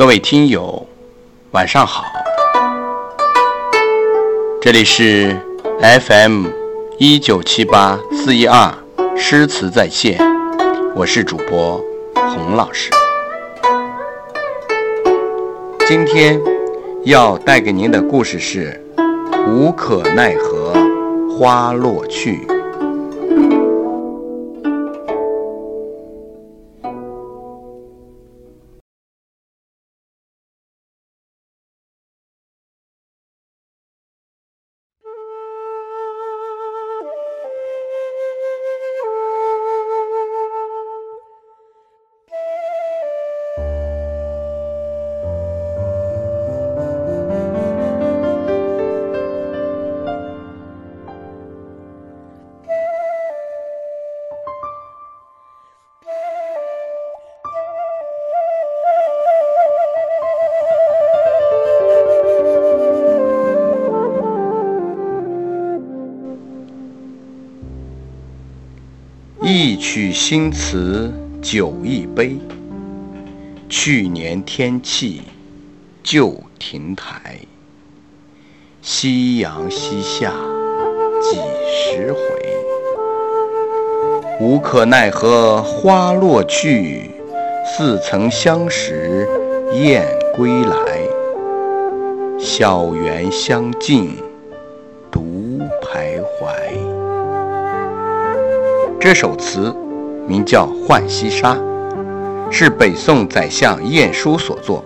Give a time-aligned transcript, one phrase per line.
[0.00, 0.86] 各位听友，
[1.50, 2.04] 晚上好，
[4.58, 5.36] 这里是
[5.82, 6.46] FM
[6.96, 8.72] 一九七八四一二
[9.14, 10.18] 诗词在线，
[10.96, 11.78] 我是主播
[12.14, 12.90] 洪老师。
[15.86, 16.40] 今天
[17.04, 18.82] 要带给您的故事是
[19.52, 20.72] 《无可奈何
[21.28, 22.46] 花落去》。
[69.52, 71.12] 一曲新词
[71.42, 72.36] 酒一杯，
[73.68, 75.22] 去年天气
[76.04, 77.36] 旧亭台。
[78.80, 80.32] 夕阳西下
[81.20, 81.36] 几
[81.68, 82.20] 时回？
[84.38, 87.10] 无可奈何花落去，
[87.66, 89.26] 似曾相识
[89.72, 90.06] 燕
[90.36, 90.76] 归来。
[92.38, 94.16] 小园香径
[95.10, 96.89] 独徘徊。
[99.00, 99.74] 这首词
[100.28, 101.54] 名叫《浣溪沙》，
[102.50, 104.84] 是北宋宰相晏殊所作。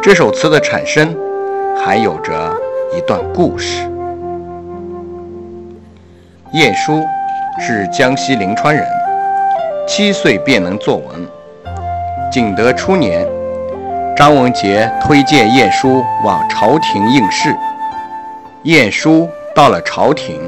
[0.00, 1.12] 这首词的产生
[1.76, 2.54] 还有着
[2.96, 3.82] 一段故事。
[6.52, 7.04] 晏殊
[7.58, 8.86] 是江西临川人，
[9.88, 11.26] 七岁便能作文。
[12.30, 13.26] 景德初年，
[14.16, 17.52] 张文杰推荐晏殊往朝廷应试。
[18.62, 20.40] 晏殊到了朝廷，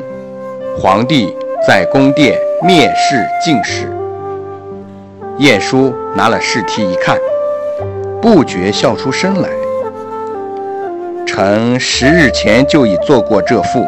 [0.79, 1.37] 皇帝。
[1.66, 3.87] 在宫殿面试进士，
[5.38, 7.19] 晏殊拿了试题一看，
[8.21, 9.50] 不觉笑出声来。
[11.26, 13.84] 臣十日前就已做过这副，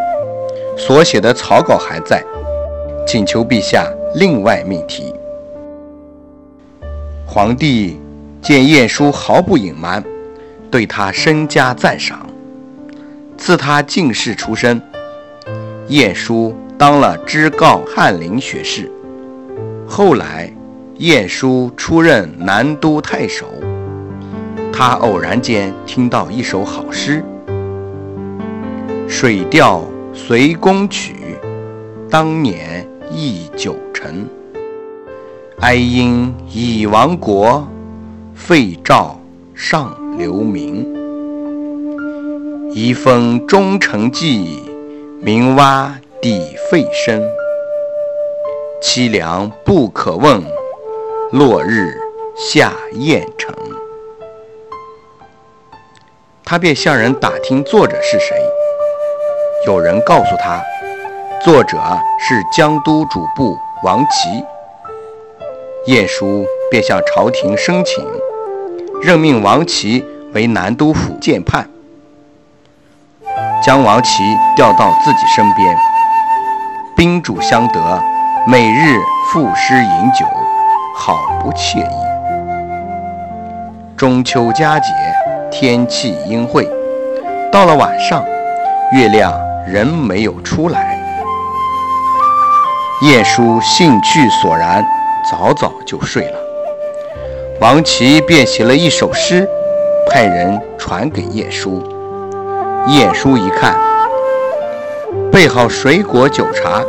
[0.76, 2.22] 所写的草稿还在，
[3.06, 5.14] 请求陛下另外命题。
[7.26, 7.98] 皇帝
[8.42, 10.04] 见晏殊毫不隐瞒，
[10.70, 12.26] 对他深加赞赏，
[13.38, 14.80] 赐他进士出身。
[15.88, 16.54] 晏殊。
[16.82, 18.90] 当了知告翰林学士，
[19.86, 20.52] 后来
[20.98, 23.46] 晏殊出任南都太守。
[24.72, 27.24] 他偶然间听到一首好诗
[29.06, 31.14] ：“水调随宫曲，
[32.10, 34.26] 当年忆酒成。
[35.60, 37.64] 哀因已亡国，
[38.34, 39.20] 废诏
[39.54, 40.84] 上留名。
[42.74, 44.64] 一封忠诚寄，
[45.20, 47.20] 名蛙。”底费声，
[48.80, 50.40] 凄凉不可问。
[51.32, 51.98] 落日
[52.36, 53.52] 下雁城，
[56.44, 58.40] 他便向人打听作者是谁。
[59.66, 60.62] 有人告诉他，
[61.42, 61.76] 作者
[62.20, 64.44] 是江都主簿王琦。
[65.86, 68.06] 晏殊便向朝廷申请，
[69.02, 70.04] 任命王琦
[70.34, 71.68] 为南都府建判，
[73.60, 74.22] 将王琦
[74.54, 75.76] 调到自己身边。
[77.02, 77.80] 宾主相得，
[78.46, 78.96] 每日
[79.26, 80.24] 赋诗饮酒，
[80.94, 81.96] 好不惬意。
[83.96, 84.86] 中秋佳节，
[85.50, 86.64] 天气阴晦，
[87.50, 88.24] 到了晚上，
[88.92, 89.34] 月亮
[89.66, 90.96] 仍没有出来。
[93.02, 94.86] 晏殊兴趣索然，
[95.28, 96.38] 早早就睡了。
[97.60, 99.44] 王琦便写了一首诗，
[100.08, 101.82] 派人传给晏殊。
[102.86, 103.74] 晏殊一看。
[105.32, 106.84] 备好水果酒茶，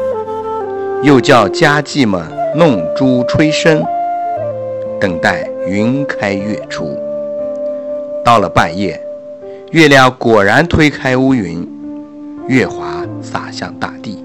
[1.02, 2.22] 又叫家妓们
[2.54, 3.82] 弄珠吹笙，
[5.00, 7.00] 等待云开月出。
[8.26, 9.02] 到了半夜，
[9.72, 11.66] 月亮果然推开乌云，
[12.50, 14.22] 月华洒向大地。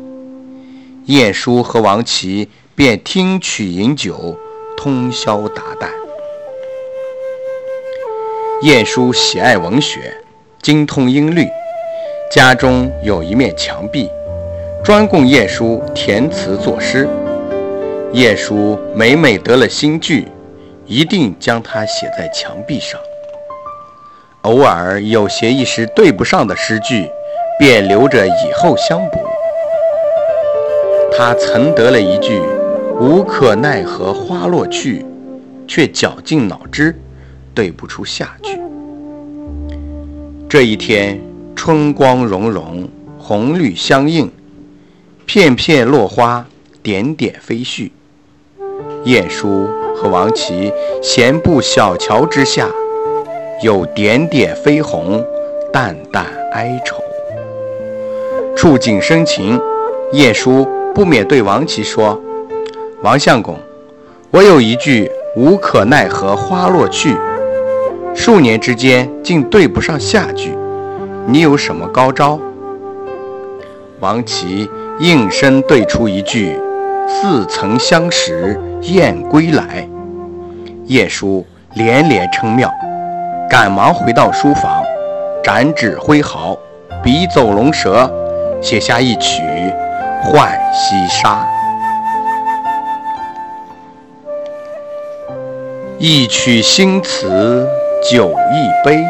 [1.04, 4.36] 晏殊和王琦便听曲饮酒，
[4.76, 5.86] 通宵达旦。
[8.62, 10.12] 晏殊喜爱文学，
[10.60, 11.46] 精通音律。
[12.30, 14.10] 家中有一面墙壁，
[14.84, 17.08] 专供晏殊填词作诗。
[18.12, 20.28] 晏殊每每得了新句，
[20.84, 23.00] 一定将它写在墙壁上。
[24.42, 27.08] 偶尔有些一时对不上的诗句，
[27.58, 29.18] 便留着以后相补。
[31.16, 32.40] 他曾得了一句
[33.00, 35.04] “无可奈何花落去”，
[35.66, 36.94] 却绞尽脑汁，
[37.54, 38.60] 对不出下句。
[40.48, 41.20] 这一天，
[41.58, 42.88] 春光融融，
[43.18, 44.30] 红绿相映，
[45.26, 46.46] 片片落花，
[46.84, 47.90] 点点飞絮。
[49.04, 50.72] 晏殊和王琦
[51.02, 52.68] 闲步小桥之下，
[53.60, 55.22] 有点点飞红，
[55.72, 57.02] 淡淡哀愁。
[58.56, 59.60] 触景生情，
[60.12, 60.64] 晏殊
[60.94, 62.22] 不免对王琦说
[63.02, 63.58] ：“王相公，
[64.30, 67.16] 我有一句‘无可奈何花落去’，
[68.14, 70.52] 数年之间竟对不上下句。”
[71.30, 72.40] 你有什么高招？
[74.00, 74.66] 王琦
[74.98, 76.58] 应声对出一句
[77.06, 79.86] ：“似曾相识燕归来。”
[80.88, 81.44] 晏殊
[81.74, 82.72] 连连称妙，
[83.50, 84.82] 赶忙回到书房，
[85.44, 86.56] 展指挥毫，
[87.02, 88.10] 笔走龙蛇，
[88.62, 89.42] 写下一曲
[90.32, 91.46] 《浣溪沙》。
[95.98, 97.68] 一曲新词
[98.10, 99.04] 酒一杯。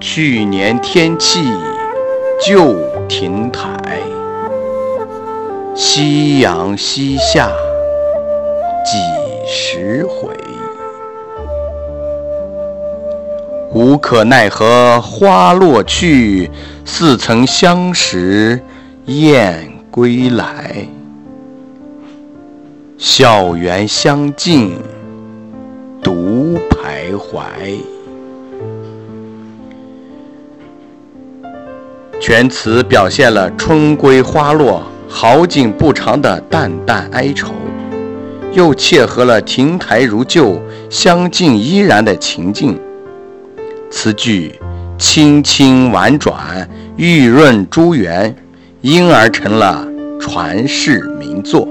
[0.00, 1.44] 去年天气
[2.46, 2.74] 旧
[3.06, 3.78] 亭台，
[5.74, 7.52] 夕阳西下
[8.82, 8.96] 几
[9.46, 10.30] 时回？
[13.74, 16.50] 无可奈何花落去，
[16.86, 18.58] 似曾相识
[19.04, 20.88] 燕归来。
[22.96, 24.78] 校园相近
[26.02, 27.99] 独徘徊。
[32.32, 37.52] 全词表现了春归花落、好景不长的淡淡哀愁，
[38.52, 42.78] 又切合了亭台如旧、相敬依然的情境。
[43.90, 44.54] 词句
[44.96, 48.32] 清清婉转、玉润珠圆，
[48.80, 49.84] 因而成了
[50.20, 51.66] 传世名作。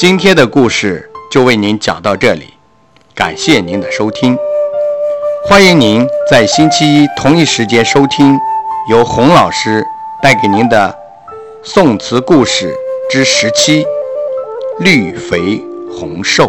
[0.00, 2.54] 今天的故事就为您讲到这里，
[3.14, 4.34] 感谢您的收听。
[5.44, 8.34] 欢迎您在星期一同一时间收听
[8.90, 9.84] 由洪老师
[10.22, 10.98] 带给您的
[11.62, 12.74] 宋词故事
[13.10, 13.84] 之十七
[14.78, 15.62] 《绿肥
[15.92, 16.46] 红瘦》。